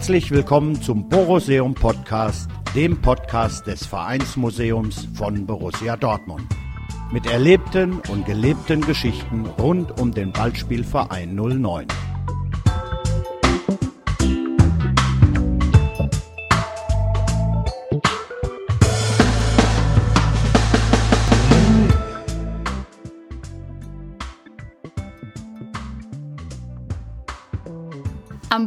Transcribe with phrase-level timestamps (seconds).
[0.00, 6.46] Herzlich willkommen zum Boruseum Podcast, dem Podcast des Vereinsmuseums von Borussia Dortmund.
[7.12, 11.86] Mit erlebten und gelebten Geschichten rund um den Ballspielverein 09.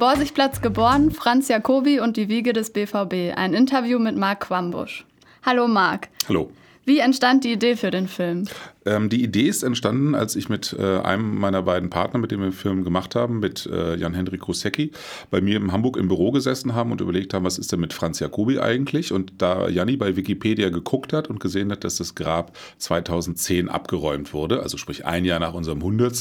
[0.03, 3.37] Borsigplatz geboren, Franz Jacobi und die Wiege des BVB.
[3.37, 5.05] Ein Interview mit Marc Quambusch.
[5.43, 6.09] Hallo Marc.
[6.27, 6.51] Hallo.
[6.83, 8.49] Wie entstand die Idee für den Film?
[8.85, 12.39] Ähm, die Idee ist entstanden, als ich mit äh, einem meiner beiden Partner, mit dem
[12.39, 14.91] wir den Film gemacht haben, mit äh, Jan-Henrik Rusecki,
[15.29, 17.93] bei mir in Hamburg im Büro gesessen haben und überlegt haben, was ist denn mit
[17.93, 19.11] Franz Jacobi eigentlich?
[19.11, 24.33] Und da Janni bei Wikipedia geguckt hat und gesehen hat, dass das Grab 2010 abgeräumt
[24.33, 26.13] wurde, also sprich ein Jahr nach unserem 100.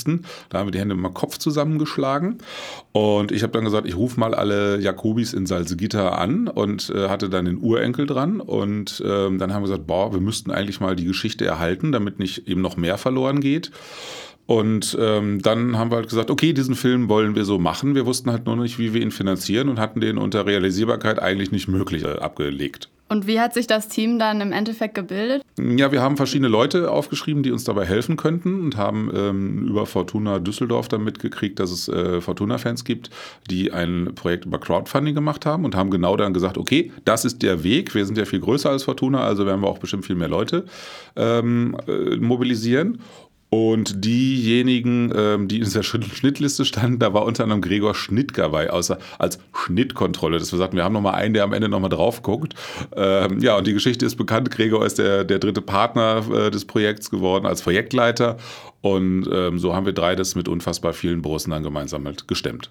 [0.49, 2.39] Da haben wir die Hände mal Kopf zusammengeschlagen.
[2.93, 7.09] Und ich habe dann gesagt, ich rufe mal alle Jakobis in Salzgitter an und äh,
[7.09, 8.41] hatte dann den Urenkel dran.
[8.41, 12.19] Und ähm, dann haben wir gesagt, boah, wir müssten eigentlich mal die Geschichte erhalten, damit
[12.19, 13.73] nicht eben noch mehr verloren geht.
[14.47, 17.95] Und ähm, dann haben wir halt gesagt, okay, diesen Film wollen wir so machen.
[17.95, 21.53] Wir wussten halt nur nicht, wie wir ihn finanzieren und hatten den unter Realisierbarkeit eigentlich
[21.53, 22.89] nicht möglich äh, abgelegt.
[23.13, 25.43] Und wie hat sich das Team dann im Endeffekt gebildet?
[25.59, 29.85] Ja, wir haben verschiedene Leute aufgeschrieben, die uns dabei helfen könnten und haben ähm, über
[29.85, 33.11] Fortuna Düsseldorf dann mitgekriegt, dass es äh, Fortuna-Fans gibt,
[33.51, 37.43] die ein Projekt über Crowdfunding gemacht haben und haben genau dann gesagt, okay, das ist
[37.43, 37.95] der Weg.
[37.95, 40.65] Wir sind ja viel größer als Fortuna, also werden wir auch bestimmt viel mehr Leute
[41.15, 42.99] ähm, äh, mobilisieren.
[43.55, 48.71] Und diejenigen, ähm, die in dieser Schnittliste standen, da war unter anderem Gregor Schnittger bei,
[48.71, 50.39] außer als Schnittkontrolle.
[50.39, 52.55] Dass wir sagten, wir haben noch mal einen, der am Ende noch mal drauf guckt.
[52.97, 54.51] Ähm, ja, und die Geschichte ist bekannt.
[54.51, 58.39] Gregor ist der, der dritte Partner äh, des Projekts geworden als Projektleiter.
[58.81, 62.71] Und ähm, so haben wir drei das mit unfassbar vielen Borussen dann gemeinsam halt gestemmt.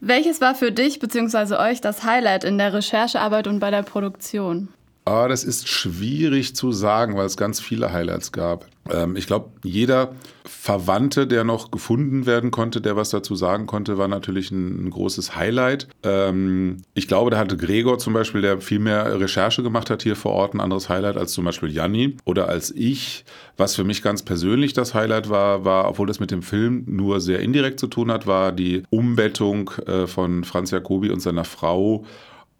[0.00, 1.54] Welches war für dich bzw.
[1.54, 4.66] euch das Highlight in der Recherchearbeit und bei der Produktion?
[5.04, 8.66] Ah, das ist schwierig zu sagen, weil es ganz viele Highlights gab.
[8.90, 13.98] Ähm, ich glaube, jeder Verwandte, der noch gefunden werden konnte, der was dazu sagen konnte,
[13.98, 15.88] war natürlich ein, ein großes Highlight.
[16.02, 20.16] Ähm, ich glaube, da hatte Gregor zum Beispiel, der viel mehr Recherche gemacht hat hier
[20.16, 23.24] vor Ort, ein anderes Highlight als zum Beispiel Janni oder als ich.
[23.56, 27.20] Was für mich ganz persönlich das Highlight war, war, obwohl das mit dem Film nur
[27.20, 32.04] sehr indirekt zu tun hat, war die Umbettung äh, von Franz Jacobi und seiner Frau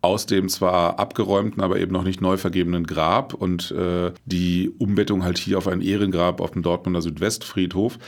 [0.08, 5.22] aus dem zwar abgeräumten, aber eben noch nicht neu vergebenen Grab und äh, die Umbettung
[5.22, 7.98] halt hier auf ein Ehrengrab auf dem Dortmunder Südwestfriedhof.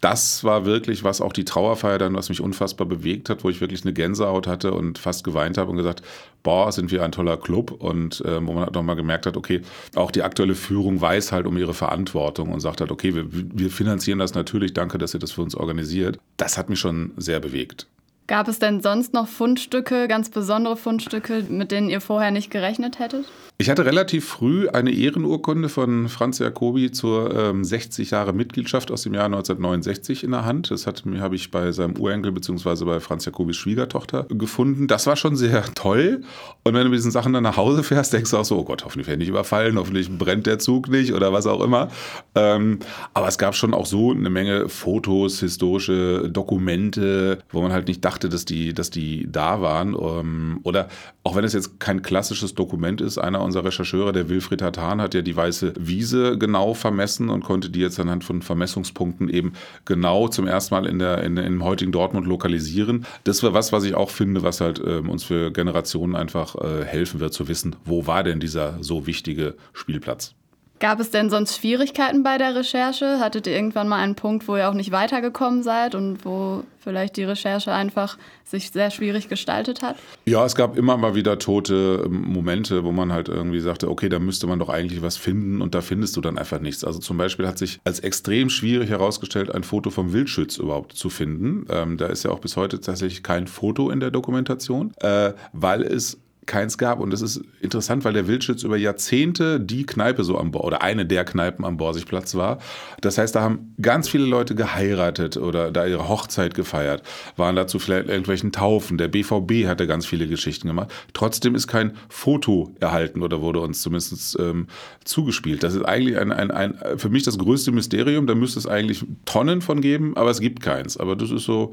[0.00, 3.60] Das war wirklich, was auch die Trauerfeier dann, was mich unfassbar bewegt hat, wo ich
[3.60, 6.00] wirklich eine Gänsehaut hatte und fast geweint habe und gesagt,
[6.42, 9.60] boah, sind wir ein toller Club und äh, wo man halt nochmal gemerkt hat, okay,
[9.94, 13.68] auch die aktuelle Führung weiß halt um ihre Verantwortung und sagt halt, okay, wir, wir
[13.68, 16.18] finanzieren das natürlich, danke, dass ihr das für uns organisiert.
[16.38, 17.86] Das hat mich schon sehr bewegt.
[18.30, 23.00] Gab es denn sonst noch Fundstücke, ganz besondere Fundstücke, mit denen ihr vorher nicht gerechnet
[23.00, 23.26] hättet?
[23.60, 29.02] Ich hatte relativ früh eine Ehrenurkunde von Franz Jacobi zur ähm, 60 Jahre Mitgliedschaft aus
[29.02, 30.70] dem Jahr 1969 in der Hand.
[30.70, 32.86] Das habe ich bei seinem Urenkel bzw.
[32.86, 34.86] bei Franz Jacobis Schwiegertochter gefunden.
[34.86, 36.22] Das war schon sehr toll.
[36.64, 38.64] Und wenn du mit diesen Sachen dann nach Hause fährst, denkst du auch so, oh
[38.64, 41.88] Gott, hoffentlich werde ich nicht überfallen, hoffentlich brennt der Zug nicht oder was auch immer.
[42.34, 42.78] Ähm,
[43.12, 48.02] aber es gab schon auch so eine Menge Fotos, historische Dokumente, wo man halt nicht
[48.02, 49.94] dachte, dass die, dass die da waren.
[49.94, 50.88] Ähm, oder
[51.24, 55.14] auch wenn es jetzt kein klassisches Dokument ist, einer unser Rechercheure, der Wilfried Hatan, hat
[55.14, 59.52] ja die weiße Wiese genau vermessen und konnte die jetzt anhand von Vermessungspunkten eben
[59.84, 63.06] genau zum ersten Mal in der, in, im heutigen Dortmund lokalisieren.
[63.24, 66.84] Das war was, was ich auch finde, was halt äh, uns für Generationen einfach äh,
[66.84, 70.34] helfen wird zu wissen, wo war denn dieser so wichtige Spielplatz.
[70.80, 73.20] Gab es denn sonst Schwierigkeiten bei der Recherche?
[73.20, 77.18] Hattet ihr irgendwann mal einen Punkt, wo ihr auch nicht weitergekommen seid und wo vielleicht
[77.18, 79.96] die Recherche einfach sich sehr schwierig gestaltet hat?
[80.24, 84.08] Ja, es gab immer mal wieder tote ähm, Momente, wo man halt irgendwie sagte, okay,
[84.08, 86.82] da müsste man doch eigentlich was finden und da findest du dann einfach nichts.
[86.82, 91.10] Also zum Beispiel hat sich als extrem schwierig herausgestellt, ein Foto vom Wildschütz überhaupt zu
[91.10, 91.66] finden.
[91.68, 95.82] Ähm, da ist ja auch bis heute tatsächlich kein Foto in der Dokumentation, äh, weil
[95.82, 97.00] es keins gab.
[97.00, 100.82] Und das ist interessant, weil der Wildschütz über Jahrzehnte die Kneipe so am Bor oder
[100.82, 102.58] eine der Kneipen am Borsigplatz war.
[103.00, 107.02] Das heißt, da haben ganz viele Leute geheiratet oder da ihre Hochzeit gefeiert,
[107.36, 108.98] waren dazu vielleicht irgendwelchen Taufen.
[108.98, 110.90] Der BVB hatte ganz viele Geschichten gemacht.
[111.12, 114.66] Trotzdem ist kein Foto erhalten oder wurde uns zumindest ähm,
[115.04, 115.62] zugespielt.
[115.62, 118.26] Das ist eigentlich ein, ein, ein, für mich das größte Mysterium.
[118.26, 120.96] Da müsste es eigentlich Tonnen von geben, aber es gibt keins.
[120.96, 121.72] Aber das ist so,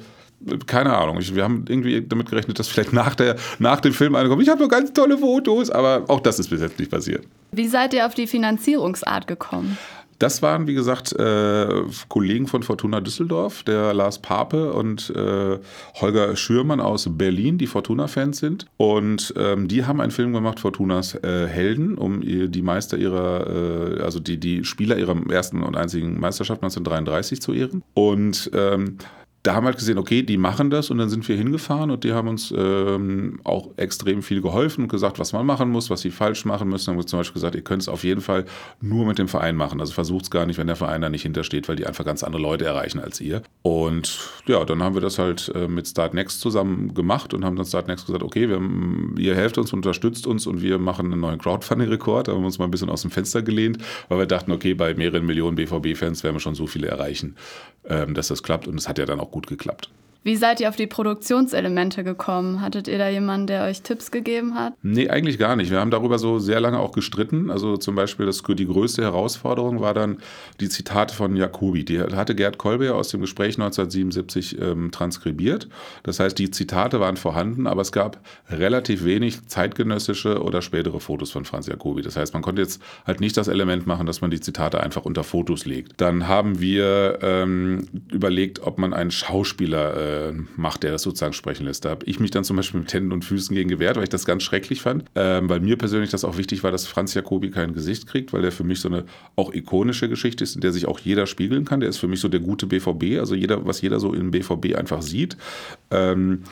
[0.67, 1.17] keine Ahnung.
[1.19, 4.43] Ich, wir haben irgendwie damit gerechnet, dass vielleicht nach, der, nach dem Film eine kommt.
[4.43, 7.25] Ich habe noch ganz tolle Fotos, aber auch das ist bis jetzt nicht passiert.
[7.51, 9.77] Wie seid ihr auf die Finanzierungsart gekommen?
[10.19, 11.67] Das waren, wie gesagt, äh,
[12.09, 15.59] Kollegen von Fortuna Düsseldorf, der Lars Pape und äh,
[16.01, 18.65] Holger Schürmann aus Berlin, die Fortuna-Fans sind.
[18.77, 24.01] Und ähm, die haben einen Film gemacht, Fortunas äh, Helden, um die Meister ihrer, äh,
[24.01, 27.83] also die, die Spieler ihrer ersten und einzigen Meisterschaft 1933 zu ehren.
[27.93, 28.97] Und ähm,
[29.47, 32.03] da haben wir halt gesehen, okay, die machen das und dann sind wir hingefahren und
[32.03, 36.01] die haben uns ähm, auch extrem viel geholfen und gesagt, was man machen muss, was
[36.01, 36.91] sie falsch machen müssen.
[36.91, 38.43] Haben wir zum Beispiel gesagt, ihr könnt es auf jeden Fall
[38.81, 39.79] nur mit dem Verein machen.
[39.79, 42.25] Also versucht es gar nicht, wenn der Verein da nicht hintersteht, weil die einfach ganz
[42.25, 43.41] andere Leute erreichen als ihr.
[43.61, 47.55] Und ja, dann haben wir das halt äh, mit Start Next zusammen gemacht und haben
[47.55, 48.59] dann Start Next gesagt, okay, wir,
[49.17, 52.27] ihr helft uns, unterstützt uns und wir machen einen neuen Crowdfunding-Rekord.
[52.27, 53.77] Da haben wir uns mal ein bisschen aus dem Fenster gelehnt,
[54.09, 57.37] weil wir dachten, okay, bei mehreren Millionen BVB-Fans werden wir schon so viele erreichen,
[57.87, 58.67] ähm, dass das klappt.
[58.67, 59.89] Und es hat ja dann auch gut gut geklappt.
[60.23, 62.61] Wie seid ihr auf die Produktionselemente gekommen?
[62.61, 64.73] Hattet ihr da jemanden, der euch Tipps gegeben hat?
[64.81, 65.71] Nee, eigentlich gar nicht.
[65.71, 67.49] Wir haben darüber so sehr lange auch gestritten.
[67.49, 70.17] Also zum Beispiel das, die größte Herausforderung war dann
[70.59, 71.85] die Zitate von Jacobi.
[71.85, 75.69] Die hatte Gerd Kolbe aus dem Gespräch 1977 ähm, transkribiert.
[76.03, 78.19] Das heißt, die Zitate waren vorhanden, aber es gab
[78.49, 82.01] relativ wenig zeitgenössische oder spätere Fotos von Franz Jacobi.
[82.01, 85.05] Das heißt, man konnte jetzt halt nicht das Element machen, dass man die Zitate einfach
[85.05, 86.01] unter Fotos legt.
[86.01, 91.33] Dann haben wir ähm, überlegt, ob man einen Schauspieler äh, äh, macht, der das sozusagen
[91.33, 91.85] sprechen lässt.
[91.85, 94.09] Da habe ich mich dann zum Beispiel mit Händen und Füßen gegen gewehrt, weil ich
[94.09, 95.05] das ganz schrecklich fand.
[95.15, 98.41] Ähm, weil mir persönlich das auch wichtig war, dass Franz Jacobi kein Gesicht kriegt, weil
[98.41, 99.05] der für mich so eine
[99.35, 101.79] auch ikonische Geschichte ist, in der sich auch jeder spiegeln kann.
[101.79, 104.75] Der ist für mich so der gute BVB, also jeder, was jeder so im BVB
[104.75, 105.37] einfach sieht.
[105.91, 106.43] Ähm,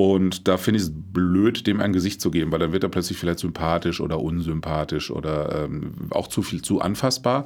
[0.00, 2.88] und da finde ich es blöd, dem ein Gesicht zu geben, weil dann wird er
[2.88, 7.44] plötzlich vielleicht sympathisch oder unsympathisch oder ähm, auch zu viel zu anfassbar.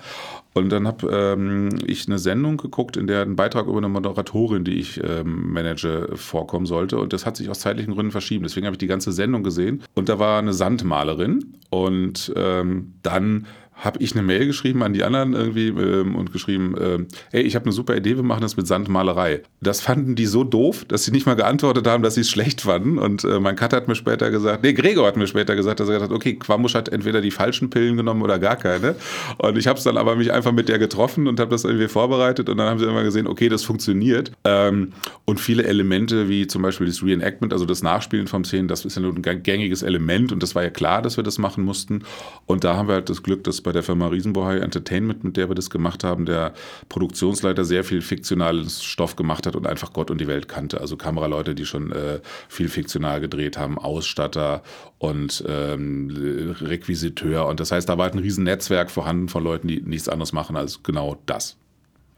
[0.52, 4.62] Und dann habe ähm, ich eine Sendung geguckt, in der ein Beitrag über eine Moderatorin,
[4.62, 6.98] die ich ähm, manage, vorkommen sollte.
[6.98, 8.44] Und das hat sich aus zeitlichen Gründen verschieben.
[8.44, 9.82] Deswegen habe ich die ganze Sendung gesehen.
[9.96, 11.56] Und da war eine Sandmalerin.
[11.70, 16.76] Und ähm, dann habe ich eine Mail geschrieben an die anderen irgendwie ähm, und geschrieben,
[16.76, 16.98] äh,
[17.36, 19.42] ey, ich habe eine super Idee, wir machen das mit Sandmalerei.
[19.60, 22.62] Das fanden die so doof, dass sie nicht mal geantwortet haben, dass sie es schlecht
[22.62, 22.98] fanden.
[22.98, 25.88] Und äh, mein Cut hat mir später gesagt, nee, Gregor hat mir später gesagt, dass
[25.88, 28.94] er gesagt hat, okay, Quamusch hat entweder die falschen Pillen genommen oder gar keine.
[29.38, 31.88] Und ich habe es dann aber mich einfach mit der getroffen und habe das irgendwie
[31.88, 34.32] vorbereitet und dann haben sie immer gesehen, okay, das funktioniert.
[34.44, 34.92] Ähm,
[35.24, 38.96] und viele Elemente, wie zum Beispiel das Reenactment, also das Nachspielen vom Szenen, das ist
[38.96, 42.02] ja nur ein gängiges Element und das war ja klar, dass wir das machen mussten.
[42.46, 45.50] Und da haben wir halt das Glück, dass bei der Firma Riesenbohai Entertainment, mit der
[45.50, 46.54] wir das gemacht haben, der
[46.88, 50.80] Produktionsleiter sehr viel fiktionales Stoff gemacht hat und einfach Gott und die Welt kannte.
[50.80, 54.62] Also Kameraleute, die schon äh, viel fiktional gedreht haben, Ausstatter
[54.98, 57.46] und ähm, Requisiteur.
[57.46, 60.56] Und das heißt, da war halt ein Riesennetzwerk vorhanden von Leuten, die nichts anderes machen
[60.56, 61.56] als genau das.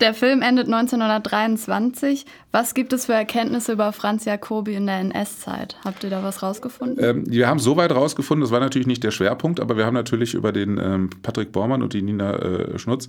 [0.00, 2.26] Der Film endet 1923.
[2.52, 5.76] Was gibt es für Erkenntnisse über Franz Jacobi in der NS-Zeit?
[5.84, 7.02] Habt ihr da was rausgefunden?
[7.02, 10.34] Ähm, wir haben soweit rausgefunden, das war natürlich nicht der Schwerpunkt, aber wir haben natürlich
[10.34, 13.08] über den ähm, Patrick Bormann und die Nina äh, Schnutz,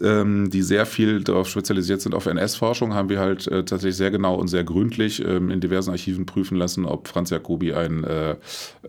[0.00, 4.12] ähm, die sehr viel darauf spezialisiert sind auf NS-Forschung, haben wir halt äh, tatsächlich sehr
[4.12, 8.36] genau und sehr gründlich ähm, in diversen Archiven prüfen lassen, ob Franz Jacobi ein äh,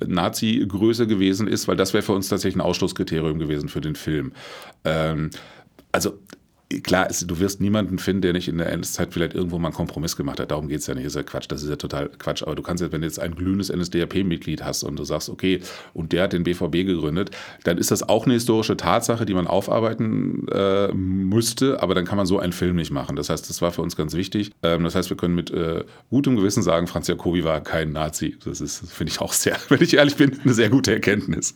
[0.06, 4.34] Nazi-Größe gewesen ist, weil das wäre für uns tatsächlich ein Ausschlusskriterium gewesen für den Film.
[4.86, 5.32] Ähm,
[5.92, 6.20] also
[6.84, 10.16] klar, du wirst niemanden finden, der nicht in der Endzeit vielleicht irgendwo mal einen Kompromiss
[10.16, 10.52] gemacht hat.
[10.52, 11.06] Darum geht es ja nicht.
[11.06, 11.46] Das ist ja Quatsch.
[11.50, 12.44] Das ist ja total Quatsch.
[12.44, 15.62] Aber du kannst jetzt, wenn du jetzt ein glühendes NSDAP-Mitglied hast und du sagst, okay,
[15.94, 17.32] und der hat den BVB gegründet,
[17.64, 21.82] dann ist das auch eine historische Tatsache, die man aufarbeiten äh, müsste.
[21.82, 23.16] Aber dann kann man so einen Film nicht machen.
[23.16, 24.52] Das heißt, das war für uns ganz wichtig.
[24.62, 28.38] Ähm, das heißt, wir können mit äh, gutem Gewissen sagen, Franz Jacobi war kein Nazi.
[28.46, 31.56] Das ist, finde ich auch sehr, wenn ich ehrlich bin, eine sehr gute Erkenntnis.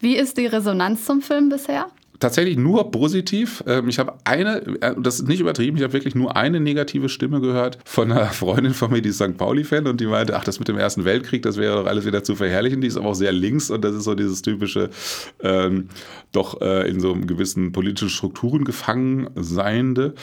[0.00, 1.86] Wie ist die Resonanz zum Film bisher?
[2.24, 3.62] Tatsächlich nur positiv.
[3.66, 7.10] Ähm, ich habe eine, äh, das ist nicht übertrieben, ich habe wirklich nur eine negative
[7.10, 9.36] Stimme gehört von einer Freundin von mir, die ist St.
[9.36, 12.24] Pauli-Fan und die meinte, ach, das mit dem Ersten Weltkrieg, das wäre doch alles wieder
[12.24, 12.80] zu verherrlichen.
[12.80, 14.88] Die ist aber auch sehr links und das ist so dieses typische,
[15.42, 15.88] ähm,
[16.32, 20.14] doch äh, in so gewissen politischen Strukturen gefangen seiende.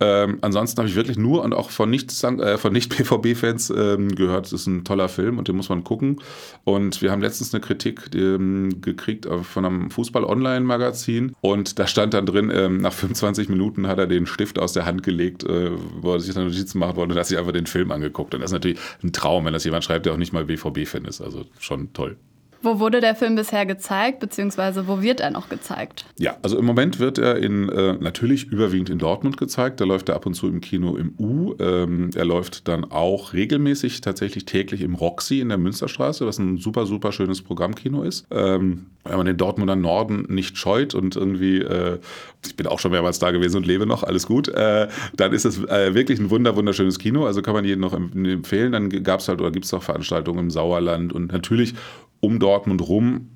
[0.00, 4.14] Ähm, ansonsten habe ich wirklich nur und auch von nicht, äh, von nicht BVB-Fans ähm,
[4.14, 6.20] gehört, es ist ein toller Film und den muss man gucken.
[6.64, 12.26] Und wir haben letztens eine Kritik ähm, gekriegt von einem Fußball-Online-Magazin und da stand dann
[12.26, 16.12] drin, ähm, nach 25 Minuten hat er den Stift aus der Hand gelegt, äh, wo
[16.12, 18.34] er sich dann Notizen machen wollte und hat sich einfach den Film angeguckt.
[18.34, 21.04] Und das ist natürlich ein Traum, wenn das jemand schreibt, der auch nicht mal BVB-Fan
[21.04, 21.20] ist.
[21.20, 22.16] Also schon toll.
[22.60, 26.04] Wo wurde der Film bisher gezeigt, beziehungsweise wo wird er noch gezeigt?
[26.18, 29.80] Ja, also im Moment wird er in, äh, natürlich überwiegend in Dortmund gezeigt.
[29.80, 31.54] Da läuft er ab und zu im Kino im U.
[31.60, 36.58] Ähm, er läuft dann auch regelmäßig, tatsächlich täglich im Roxy in der Münsterstraße, was ein
[36.58, 38.26] super, super schönes Programmkino ist.
[38.32, 41.98] Ähm, wenn man den Dortmunder Norden nicht scheut und irgendwie, äh,
[42.44, 45.44] ich bin auch schon mehrmals da gewesen und lebe noch, alles gut, äh, dann ist
[45.44, 47.24] es äh, wirklich ein wunder, wunderschönes Kino.
[47.24, 48.72] Also kann man jedem noch empfehlen.
[48.72, 51.74] Dann gab es halt oder gibt es auch Veranstaltungen im Sauerland und natürlich
[52.20, 53.30] um Dortmund rum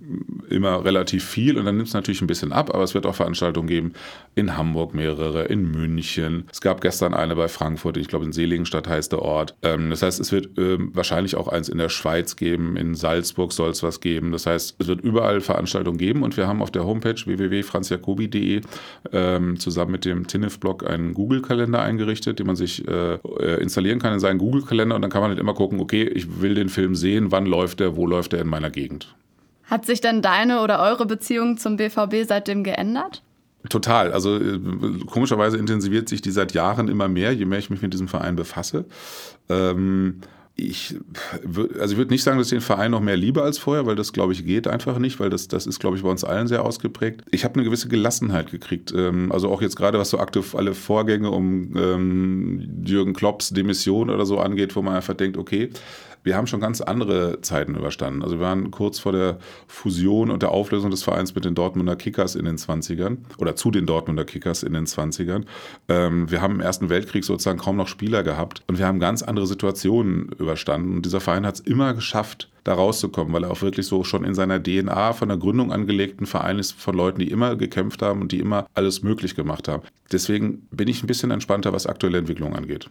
[0.49, 3.15] immer relativ viel und dann nimmt es natürlich ein bisschen ab, aber es wird auch
[3.15, 3.93] Veranstaltungen geben
[4.35, 6.45] in Hamburg mehrere, in München.
[6.51, 9.55] Es gab gestern eine bei Frankfurt, ich glaube in Seligenstadt heißt der Ort.
[9.63, 13.53] Ähm, das heißt, es wird ähm, wahrscheinlich auch eins in der Schweiz geben, in Salzburg
[13.53, 14.33] soll es was geben.
[14.33, 18.61] Das heißt, es wird überall Veranstaltungen geben und wir haben auf der Homepage www.franzjacobi.de
[19.13, 24.15] ähm, zusammen mit dem TINIF-Blog einen Google-Kalender eingerichtet, den man sich äh, äh, installieren kann
[24.15, 26.95] in seinen Google-Kalender und dann kann man halt immer gucken, okay, ich will den Film
[26.95, 29.15] sehen, wann läuft der, wo läuft der in meiner Gegend.
[29.73, 33.23] Hat sich denn deine oder eure Beziehung zum BVB seitdem geändert?
[33.71, 34.13] Total.
[34.13, 34.61] Also äh,
[35.07, 38.37] komischerweise intensiviert sich die seit Jahren immer mehr, je mehr ich mich mit diesem Verein
[38.37, 38.85] befasse.
[39.49, 40.21] Ähm,
[40.57, 40.97] ich
[41.81, 43.97] also ich würde nicht sagen, dass ich den Verein noch mehr liebe als vorher, weil
[43.97, 46.49] das, glaube ich, geht einfach nicht, weil das, das ist, glaube ich, bei uns allen
[46.49, 47.23] sehr ausgeprägt.
[47.31, 48.93] Ich habe eine gewisse Gelassenheit gekriegt.
[48.95, 54.11] Ähm, also auch jetzt gerade, was so aktiv alle Vorgänge um ähm, Jürgen Klopps Demission
[54.11, 55.71] oder so angeht, wo man einfach denkt, okay,
[56.23, 58.23] wir haben schon ganz andere Zeiten überstanden.
[58.23, 61.97] Also wir waren kurz vor der Fusion und der Auflösung des Vereins mit den Dortmunder
[61.97, 65.45] Kickers in den 20ern oder zu den Dortmunder Kickers in den 20ern.
[65.89, 69.23] Ähm, wir haben im Ersten Weltkrieg sozusagen kaum noch Spieler gehabt und wir haben ganz
[69.23, 70.97] andere Situationen überstanden.
[70.97, 74.25] Und dieser Verein hat es immer geschafft, da rauszukommen, weil er auch wirklich so schon
[74.25, 78.21] in seiner DNA von der Gründung angelegten Verein ist von Leuten, die immer gekämpft haben
[78.21, 79.83] und die immer alles möglich gemacht haben.
[80.13, 82.89] Deswegen bin ich ein bisschen entspannter, was aktuelle Entwicklungen angeht.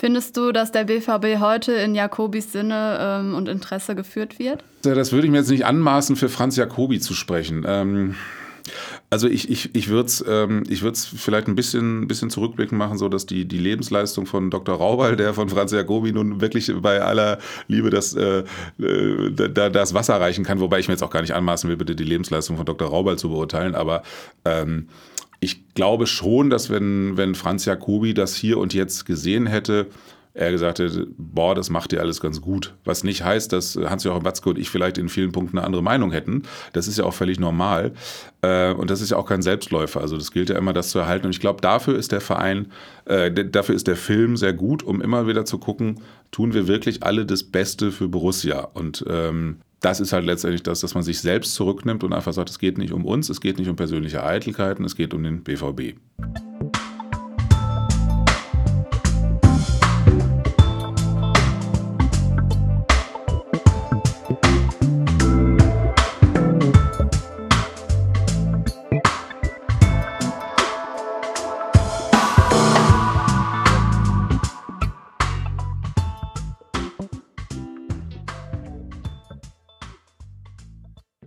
[0.00, 4.64] Findest du, dass der BVB heute in Jakobis Sinne ähm, und Interesse geführt wird?
[4.80, 7.66] Das würde ich mir jetzt nicht anmaßen, für Franz Jacobi zu sprechen.
[7.68, 8.14] Ähm
[9.10, 13.26] also ich, ich, ich würde es ähm, vielleicht ein bisschen, bisschen zurückblicken machen, so dass
[13.26, 14.76] die, die Lebensleistung von Dr.
[14.76, 17.38] Raubal, der von Franz Jacobi nun wirklich bei aller
[17.68, 18.44] Liebe das, äh,
[18.78, 21.76] äh da, das Wasser reichen kann, wobei ich mir jetzt auch gar nicht anmaßen will,
[21.76, 22.88] bitte die Lebensleistung von Dr.
[22.88, 24.02] Raubal zu beurteilen, aber
[24.46, 24.88] ähm,
[25.40, 29.86] ich glaube schon, dass wenn, wenn Franz Jacobi das hier und jetzt gesehen hätte,
[30.32, 32.74] er gesagt hätte, boah, das macht ihr alles ganz gut.
[32.84, 36.12] Was nicht heißt, dass Hans-Joachim Watzke und ich vielleicht in vielen Punkten eine andere Meinung
[36.12, 36.44] hätten.
[36.72, 37.92] Das ist ja auch völlig normal.
[38.42, 40.00] Äh, und das ist ja auch kein Selbstläufer.
[40.00, 41.26] Also das gilt ja immer, das zu erhalten.
[41.26, 42.70] Und ich glaube, dafür ist der Verein,
[43.06, 47.02] äh, dafür ist der Film sehr gut, um immer wieder zu gucken, tun wir wirklich
[47.02, 48.68] alle das Beste für Borussia.
[48.72, 52.50] Und ähm, das ist halt letztendlich das, dass man sich selbst zurücknimmt und einfach sagt,
[52.50, 55.42] es geht nicht um uns, es geht nicht um persönliche Eitelkeiten, es geht um den
[55.42, 55.94] BVB.